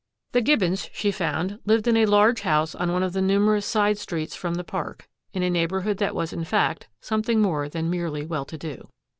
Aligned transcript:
The 0.31 0.41
Gibbons 0.41 0.89
she 0.91 1.11
found, 1.11 1.59
lived 1.63 1.87
in 1.87 1.95
a 1.95 2.07
large 2.07 2.41
house 2.41 2.73
on 2.73 2.91
one 2.91 3.03
of 3.03 3.13
the 3.13 3.21
numerous 3.21 3.67
side 3.67 3.99
streets 3.99 4.35
from 4.35 4.55
the 4.55 4.63
Park, 4.63 5.07
in 5.31 5.43
a 5.43 5.49
neighborhood 5.51 5.97
that 5.99 6.15
was 6.15 6.33
in 6.33 6.43
fact 6.43 6.89
something 6.99 7.39
more 7.39 7.69
than 7.69 7.87
merely 7.91 8.25
well 8.25 8.45
to 8.45 8.57
do. 8.57 8.89